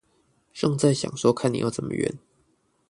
[0.51, 2.13] 正在想說看你要怎麼圓